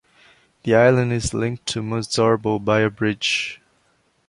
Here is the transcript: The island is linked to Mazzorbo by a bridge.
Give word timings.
The 0.63 0.73
island 0.73 1.13
is 1.13 1.31
linked 1.31 1.67
to 1.67 1.83
Mazzorbo 1.83 2.65
by 2.65 2.79
a 2.79 2.89
bridge. 2.89 3.61